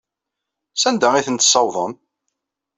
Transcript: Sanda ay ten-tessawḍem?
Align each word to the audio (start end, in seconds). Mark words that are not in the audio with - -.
Sanda 0.81 1.07
ay 1.13 1.25
ten-tessawḍem? 1.27 1.93